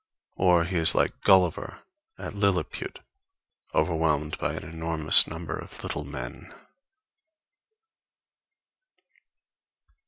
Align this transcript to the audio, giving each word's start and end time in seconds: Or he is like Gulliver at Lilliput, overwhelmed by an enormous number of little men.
Or 0.35 0.63
he 0.65 0.77
is 0.77 0.95
like 0.95 1.21
Gulliver 1.21 1.83
at 2.17 2.33
Lilliput, 2.33 3.01
overwhelmed 3.75 4.35
by 4.39 4.53
an 4.55 4.63
enormous 4.63 5.27
number 5.27 5.55
of 5.55 5.83
little 5.83 6.03
men. 6.05 6.51